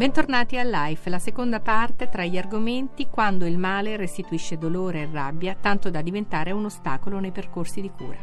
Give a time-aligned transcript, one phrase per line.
[0.00, 5.08] Bentornati a Life, la seconda parte tra gli argomenti quando il male restituisce dolore e
[5.12, 8.16] rabbia tanto da diventare un ostacolo nei percorsi di cura.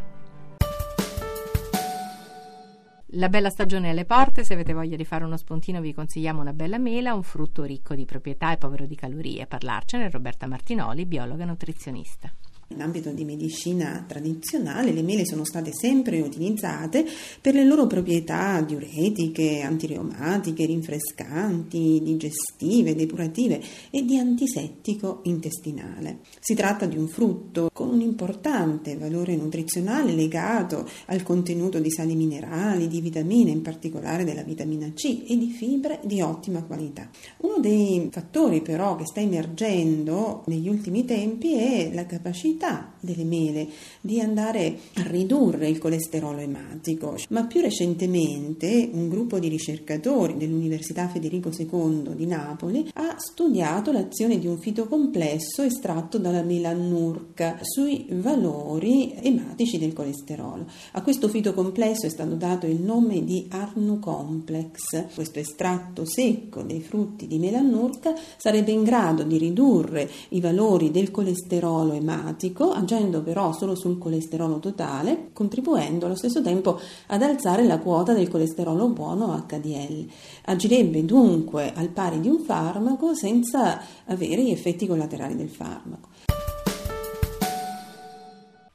[3.11, 6.41] La bella stagione è alle porte, se avete voglia di fare uno spuntino vi consigliamo
[6.41, 9.43] una bella mela, un frutto ricco di proprietà e povero di calorie.
[9.43, 12.33] A parlarcene Roberta Martinoli, biologa nutrizionista.
[12.69, 17.05] In ambito di medicina tradizionale le mele sono state sempre utilizzate
[17.39, 26.19] per le loro proprietà diuretiche, antireumatiche, rinfrescanti, digestive, depurative e di antisettico intestinale.
[26.41, 32.15] Si tratta di un frutto con un importante valore nutrizionale legato al contenuto di sali
[32.15, 37.09] minerali, di vitamine, in particolare della vitamina C e di fibre di ottima qualità.
[37.57, 43.67] Uno dei fattori però che sta emergendo negli ultimi tempi è la capacità delle mele
[44.01, 51.07] di andare a ridurre il colesterolo ematico, ma più recentemente un gruppo di ricercatori dell'Università
[51.07, 59.13] Federico II di Napoli ha studiato l'azione di un fitocomplesso estratto dalla melannurca sui valori
[59.21, 60.65] ematici del colesterolo.
[60.93, 65.13] A questo fitocomplesso è stato dato il nome di Arnu Complex.
[65.13, 71.11] Questo estratto secco dei frutti di melannurca sarebbe in grado di ridurre i valori del
[71.11, 77.63] colesterolo ematico diabetico, agendo però solo sul colesterolo totale, contribuendo allo stesso tempo ad alzare
[77.63, 80.07] la quota del colesterolo buono HDL.
[80.45, 86.09] Agirebbe dunque al pari di un farmaco senza avere gli effetti collaterali del farmaco.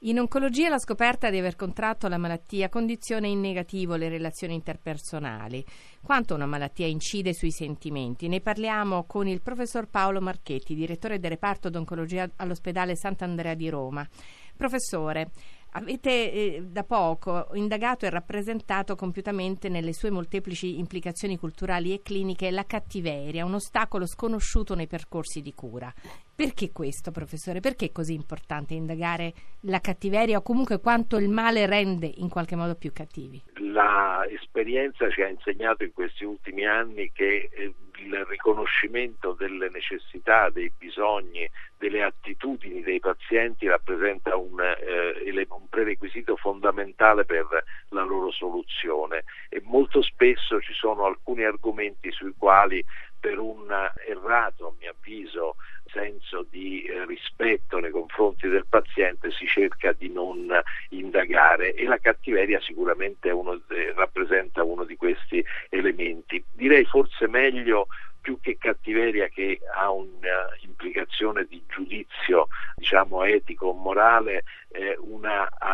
[0.05, 5.65] In oncologia la scoperta di aver contratto la malattia condiziona in negativo le relazioni interpersonali.
[6.03, 8.27] Quanto una malattia incide sui sentimenti?
[8.27, 14.05] Ne parliamo con il professor Paolo Marchetti, direttore del reparto d'oncologia all'ospedale Sant'Andrea di Roma.
[14.57, 15.31] Professore,
[15.75, 22.51] Avete eh, da poco indagato e rappresentato compiutamente nelle sue molteplici implicazioni culturali e cliniche
[22.51, 25.91] la cattiveria, un ostacolo sconosciuto nei percorsi di cura.
[26.35, 27.61] Perché questo, professore?
[27.61, 29.33] Perché è così importante indagare
[29.63, 33.43] la cattiveria o comunque quanto il male rende in qualche modo più cattivi?
[33.57, 40.73] L'esperienza ci ha insegnato in questi ultimi anni che eh, il riconoscimento delle necessità, dei
[40.77, 41.49] bisogni,
[41.79, 47.47] delle attitudini dei pazienti rappresenta un, eh, un, prerequisito fondamentale per
[47.89, 52.85] la loro soluzione e molto spesso ci sono alcuni argomenti sui quali
[53.19, 53.69] per un
[54.07, 55.55] errato, a mio avviso,
[55.93, 60.49] senso di eh, rispetto nei confronti del paziente si cerca di non
[60.91, 63.61] indagare e la cattiveria sicuramente uno,
[63.95, 66.43] rappresenta uno di questi elementi.
[66.53, 67.87] Direi forse meglio
[68.23, 75.29] più che cattiveria che ha un'implicazione di giudizio diciamo etico morale eh, un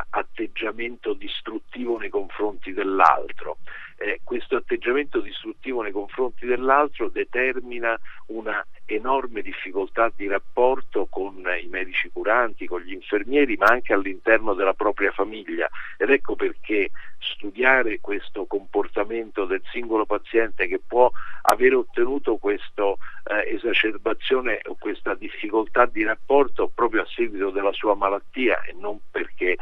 [0.09, 3.59] atteggiamento distruttivo nei confronti dell'altro
[3.99, 8.65] eh, questo atteggiamento distruttivo nei confronti dell'altro determina una
[8.99, 14.75] enorme difficoltà di rapporto con i medici curanti, con gli infermieri, ma anche all'interno della
[14.75, 15.69] propria famiglia.
[15.97, 21.11] Ed ecco perché studiare questo comportamento del singolo paziente che può
[21.43, 22.83] aver ottenuto questa
[23.25, 28.99] eh, esacerbazione o questa difficoltà di rapporto proprio a seguito della sua malattia e non
[29.11, 29.57] perché eh,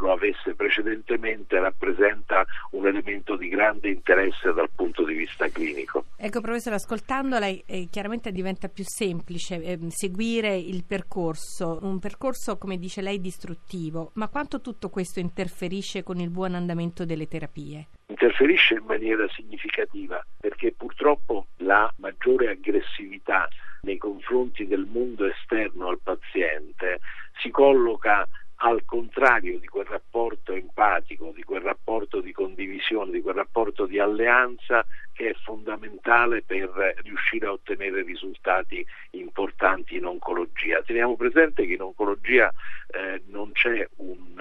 [0.00, 6.04] lo avesse precedentemente rappresenta un elemento di grande interesse dal punto di vista clinico.
[6.16, 12.78] Ecco professore, ascoltandola eh, chiaramente diventa più semplice eh, seguire il percorso, un percorso come
[12.78, 17.86] dice lei distruttivo, ma quanto tutto questo interferisce con il buon andamento delle terapie?
[18.06, 23.48] Interferisce in maniera significativa perché purtroppo la maggiore aggressività
[23.82, 27.00] nei confronti del mondo esterno al paziente
[27.40, 28.28] si colloca
[28.62, 33.98] al contrario di quel rapporto empatico, di quel rapporto di condivisione, di quel rapporto di
[33.98, 40.82] alleanza che è fondamentale per riuscire a ottenere risultati importanti in oncologia.
[40.82, 42.52] Teniamo presente che in oncologia
[42.88, 44.40] eh, non c'è un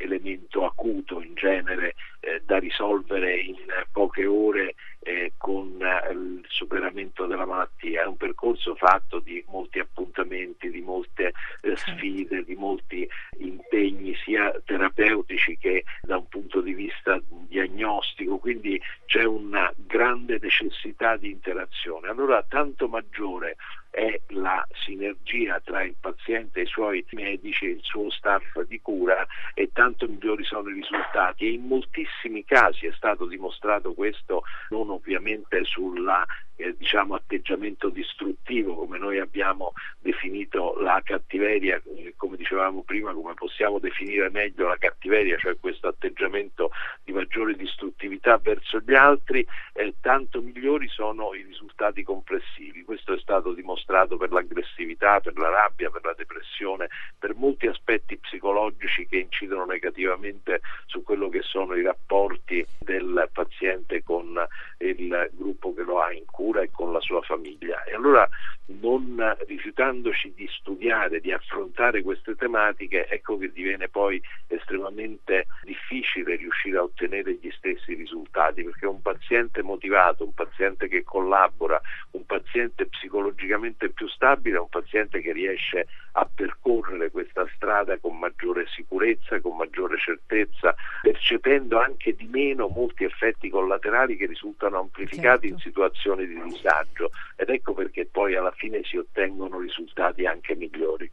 [0.00, 3.56] elemento acuto in genere eh, da risolvere in
[3.92, 9.78] poche ore eh, con eh, il superamento della malattia, è un percorso fatto di molti
[9.78, 11.32] appuntamenti, di molte
[11.62, 13.08] eh, sfide, di molti
[13.38, 21.16] impegni sia terapeutici che da un punto di vista diagnostico, quindi c'è una grande necessità
[21.16, 22.08] di interazione.
[22.08, 23.56] Allora tanto maggiore
[23.90, 28.80] è la sinergia tra il paziente e i suoi medici e il suo staff di
[28.80, 31.46] cura e tanto migliori sono i risultati.
[31.46, 36.24] E in moltissimi casi è stato dimostrato questo non ovviamente sulla
[36.60, 43.34] eh, diciamo, atteggiamento distruttivo, come noi abbiamo definito la cattiveria, eh, come dicevamo prima, come
[43.34, 46.70] possiamo definire meglio la cattiveria, cioè questo atteggiamento
[47.02, 52.84] di maggiore distruttività verso gli altri, eh, tanto migliori sono i risultati complessivi.
[52.84, 58.18] Questo è stato dimostrato per l'aggressività, per la rabbia, per la depressione, per molti aspetti
[58.18, 64.38] psicologici che incidono negativamente su quello che sono i rapporti del paziente con
[64.80, 67.84] il gruppo che lo ha in cura e con la sua famiglia.
[67.84, 68.28] E allora
[68.78, 76.78] non rifiutandoci di studiare, di affrontare queste tematiche, ecco che diviene poi estremamente difficile riuscire
[76.78, 81.80] a ottenere gli stessi risultati, perché un paziente motivato, un paziente che collabora,
[82.12, 88.18] un paziente psicologicamente più stabile è un paziente che riesce a percorrere questa strada con
[88.18, 95.48] maggiore sicurezza, con maggiore certezza, percependo anche di meno molti effetti collaterali che risultano amplificati
[95.48, 95.54] certo.
[95.54, 101.10] in situazioni di disagio ed ecco perché poi alla fine si ottengono risultati anche migliori.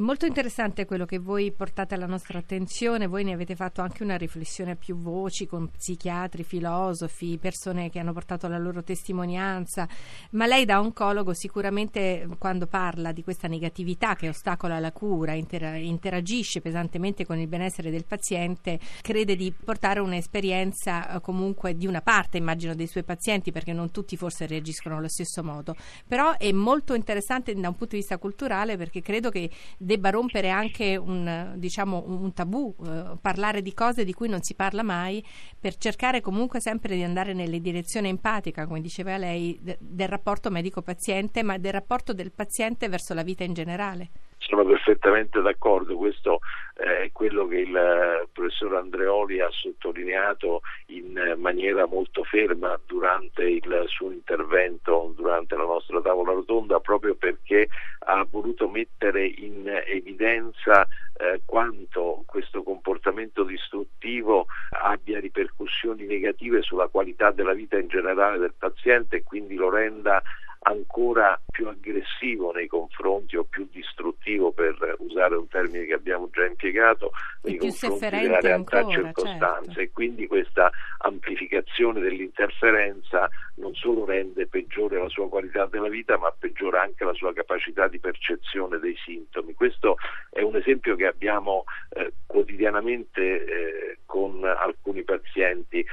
[0.00, 4.02] È molto interessante quello che voi portate alla nostra attenzione, voi ne avete fatto anche
[4.02, 9.86] una riflessione a più voci con psichiatri, filosofi, persone che hanno portato la loro testimonianza,
[10.30, 15.82] ma lei da oncologo sicuramente quando parla di questa negatività che ostacola la cura, inter-
[15.82, 22.00] interagisce pesantemente con il benessere del paziente, crede di portare un'esperienza eh, comunque di una
[22.00, 25.76] parte, immagino, dei suoi pazienti, perché non tutti forse reagiscono allo stesso modo,
[26.08, 29.50] però è molto interessante da un punto di vista culturale perché credo che
[29.90, 34.54] debba rompere anche un, diciamo, un tabù, eh, parlare di cose di cui non si
[34.54, 35.20] parla mai,
[35.58, 40.48] per cercare comunque sempre di andare nelle direzioni empatica, come diceva lei, de, del rapporto
[40.48, 44.10] medico-paziente, ma del rapporto del paziente verso la vita in generale.
[44.38, 46.38] Sono perfettamente d'accordo, questo
[46.76, 53.42] eh, è quello che il eh, professor Andreoli ha sottolineato in maniera molto ferma durante
[53.42, 57.68] il suo intervento, durante la nostra tavola rotonda, proprio perché
[58.10, 60.86] ha voluto mettere in evidenza
[61.16, 68.54] eh, quanto questo comportamento distruttivo abbia ripercussioni negative sulla qualità della vita in generale del
[68.58, 70.20] paziente e quindi lo renda
[70.62, 76.44] ancora più aggressivo nei confronti o più distruttivo per usare un termine che abbiamo già
[76.44, 77.12] impiegato
[77.42, 79.80] nei confronti della realtà ancora, circostanze certo.
[79.80, 83.28] e quindi questa amplificazione dell'interferenza
[83.70, 87.86] non solo rende peggiore la sua qualità della vita ma peggiora anche la sua capacità
[87.86, 89.54] di percezione dei sintomi.
[89.54, 89.96] Questo
[90.30, 95.86] è un esempio che abbiamo eh, quotidianamente eh, con alcuni pazienti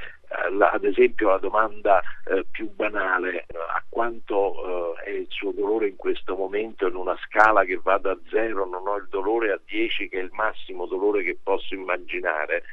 [0.50, 5.88] la, ad esempio la domanda eh, più banale, a quanto eh, è il suo dolore
[5.88, 9.60] in questo momento in una scala che va da 0, non ho il dolore, a
[9.64, 12.64] 10 che è il massimo dolore che posso immaginare,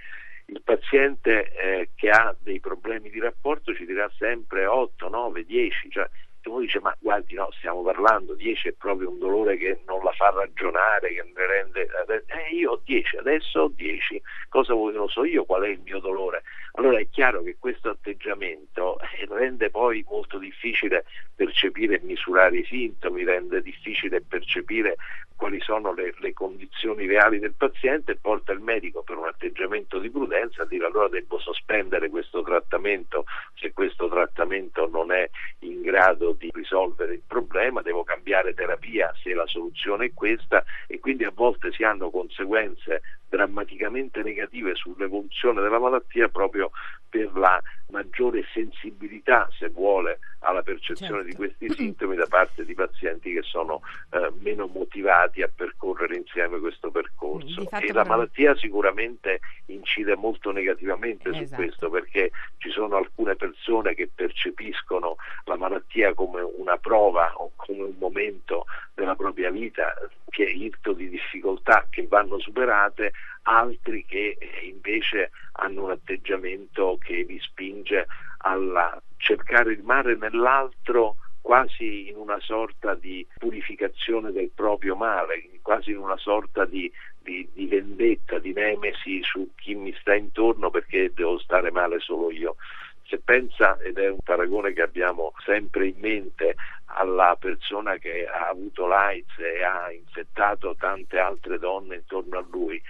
[0.47, 5.89] il paziente eh, che ha dei problemi di rapporto ci dirà sempre 8, 9, 10,
[5.89, 6.07] cioè
[6.49, 10.11] uno dice ma guardi no, stiamo parlando, 10 è proprio un dolore che non la
[10.11, 11.87] fa ragionare, che ne rende,
[12.27, 15.79] eh, io ho 10, adesso ho 10, cosa vuoi, lo so io qual è il
[15.83, 16.43] mio dolore?
[16.73, 21.05] Allora è chiaro che questo atteggiamento eh, rende poi molto difficile
[21.35, 24.95] percepire e misurare i sintomi, rende difficile percepire
[25.35, 29.99] quali sono le, le, condizioni reali del paziente e porta il medico per un atteggiamento
[29.99, 35.29] di prudenza a dire allora devo sospendere questo trattamento se questo trattamento non è
[35.59, 40.99] in grado di risolvere il problema, devo cambiare terapia se la soluzione è questa e
[40.99, 43.01] quindi a volte si hanno conseguenze
[43.35, 46.71] drammaticamente negative sull'evoluzione della malattia proprio
[47.09, 47.61] per la
[47.91, 51.29] maggiore sensibilità, se vuole, alla percezione certo.
[51.29, 56.59] di questi sintomi da parte di pazienti che sono eh, meno motivati a percorrere insieme
[56.59, 57.69] questo percorso.
[57.69, 61.45] E la malattia sicuramente incide molto negativamente esatto.
[61.45, 65.15] su questo perché ci sono alcune persone che percepiscono
[65.45, 68.65] la malattia come una prova o come un momento
[68.95, 69.93] della propria vita
[70.29, 73.11] che è irto di difficoltà che vanno superate,
[73.43, 78.07] altri che eh, invece hanno un atteggiamento che li spinge
[78.39, 85.91] a cercare il male nell'altro quasi in una sorta di purificazione del proprio male, quasi
[85.91, 91.11] in una sorta di, di, di, vendetta, di nemesi su chi mi sta intorno perché
[91.13, 92.55] devo stare male solo io.
[93.03, 96.55] Se pensa, ed è un paragone che abbiamo sempre in mente,
[96.95, 102.81] alla persona che ha avuto l'AIDS e ha infettato tante altre donne intorno a lui,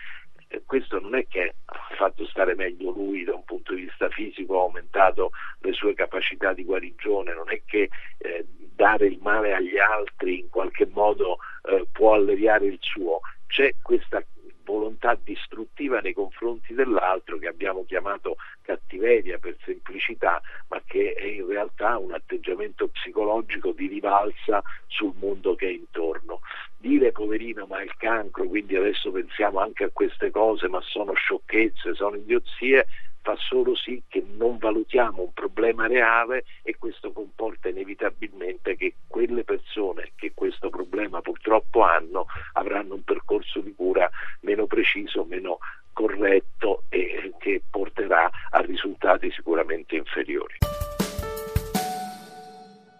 [0.66, 4.60] questo non è che ha fatto stare meglio lui da un punto di vista fisico,
[4.60, 8.46] ha aumentato le sue capacità di guarigione, non è che eh,
[8.76, 11.38] dare il male agli altri in qualche modo
[11.70, 14.24] eh, può alleviare il suo, c'è questa
[14.66, 21.48] volontà distruttiva nei confronti dell'altro che abbiamo chiamato cattiveria per semplicità, ma che è in
[21.48, 26.42] realtà un atteggiamento psicologico di rivalsa sul mondo che è intorno.
[26.78, 31.14] Dire poverino ma è il cancro, quindi adesso pensiamo anche a queste cose, ma sono
[31.14, 32.86] sciocchezze, sono idiozie,
[33.26, 39.44] fa solo sì che non valutiamo un problema reale e questo comporta inevitabilmente che quelle
[39.44, 44.08] persone che questo problema purtroppo hanno avranno un percorso di cura
[44.56, 45.58] meno preciso, meno
[45.92, 50.56] corretto e che porterà a risultati sicuramente inferiori.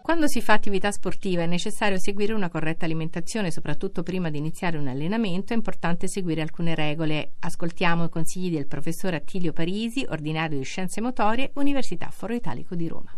[0.02, 4.78] Quando si fa attività sportiva è necessario seguire una corretta alimentazione, soprattutto prima di iniziare
[4.78, 7.32] un allenamento è importante seguire alcune regole.
[7.40, 12.86] Ascoltiamo i consigli del professor Attilio Parisi, ordinario di Scienze Motorie, Università Foro Italico di
[12.86, 13.12] Roma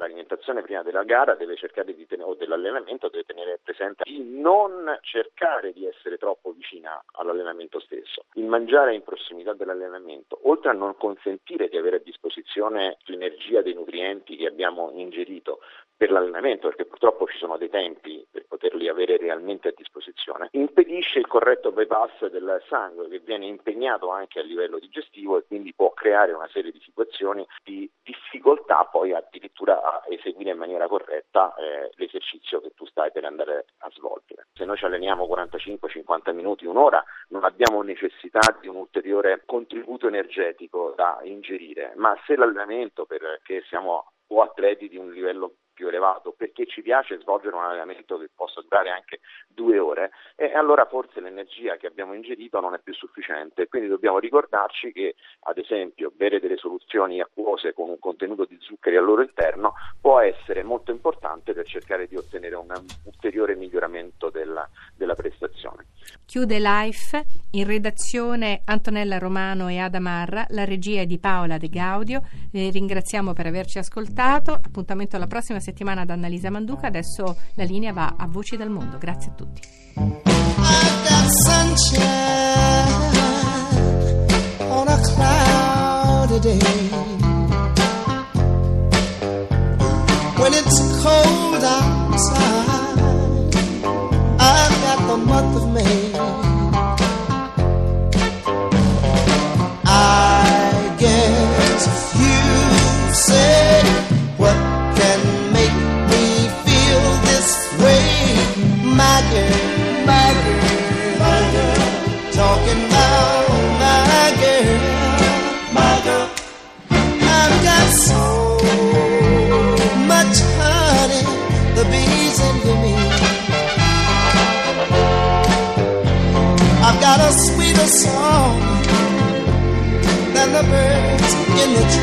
[0.00, 4.98] l'alimentazione prima della gara deve cercare di tenere, o dell'allenamento deve tenere presente di non
[5.02, 8.24] cercare di essere troppo vicina all'allenamento stesso.
[8.34, 13.74] Il mangiare in prossimità dell'allenamento, oltre a non consentire di avere a disposizione l'energia dei
[13.74, 15.60] nutrienti che abbiamo ingerito
[16.00, 21.18] per l'allenamento, perché purtroppo ci sono dei tempi per poterli avere realmente a disposizione, impedisce
[21.18, 25.92] il corretto bypass del sangue che viene impegnato anche a livello digestivo e quindi può
[25.92, 31.90] creare una serie di situazioni di difficoltà poi addirittura a eseguire in maniera corretta eh,
[31.96, 34.46] l'esercizio che tu stai per andare a svolgere.
[34.54, 40.94] Se noi ci alleniamo 45-50 minuti, un'ora, non abbiamo necessità di un ulteriore contributo energetico
[40.96, 46.66] da ingerire, ma se l'allenamento, perché siamo o atleti di un livello più elevato, perché
[46.66, 51.78] ci piace svolgere un allenamento che possa durare anche due ore, e allora forse l'energia
[51.78, 53.66] che abbiamo ingerito non è più sufficiente.
[53.66, 58.96] Quindi dobbiamo ricordarci che, ad esempio, bere delle soluzioni acquose con un contenuto di zuccheri
[58.96, 62.68] al loro interno può essere molto importante per cercare di ottenere un
[63.04, 65.86] ulteriore miglioramento della, della prestazione.
[66.30, 71.68] Chiude Life in redazione Antonella Romano e Ada Marra, la regia è di Paola De
[71.68, 72.22] Gaudio.
[72.52, 74.52] Eh, ringraziamo per averci ascoltato.
[74.52, 76.86] Appuntamento alla prossima settimana da Annalisa Manduca.
[76.86, 78.96] Adesso la linea va a Voci dal Mondo.
[78.96, 79.60] Grazie a tutti.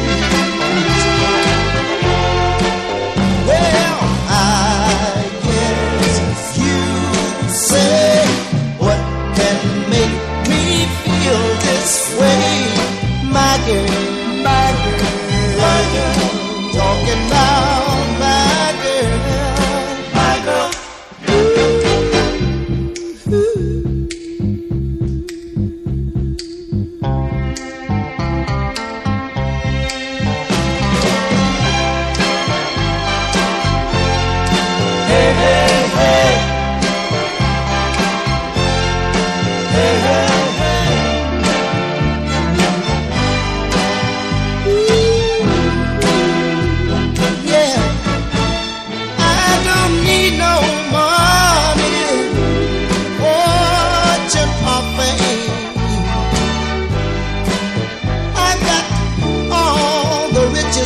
[0.07, 0.46] In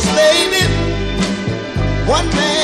[0.06, 0.62] baby.
[2.06, 2.61] One man.